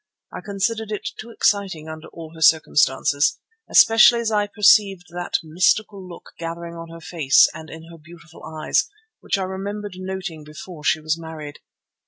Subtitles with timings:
[0.33, 3.37] I considered it too exciting under all her circumstances,
[3.69, 8.43] especially as I perceived that mystical look gathering on her face and in her beautiful
[8.43, 11.59] eyes, which I remembered noting before she was married.